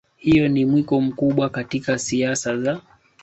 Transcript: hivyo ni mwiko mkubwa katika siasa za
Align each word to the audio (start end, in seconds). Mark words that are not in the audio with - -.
hivyo 0.17 0.47
ni 0.47 0.65
mwiko 0.65 1.01
mkubwa 1.01 1.49
katika 1.49 1.97
siasa 1.99 2.57
za 2.57 2.81